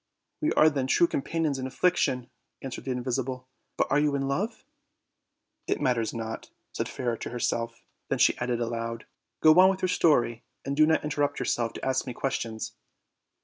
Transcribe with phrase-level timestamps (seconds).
[0.41, 2.31] "We are then true companions in affliction,"
[2.63, 3.47] answered the invisible.
[3.77, 4.65] "But you are irr love?"
[5.67, 9.05] "It matters not," said Fairer to herself; then she added aloud:
[9.41, 12.73] "Go on with your story, and do not inter rupt yourself to ask me questions."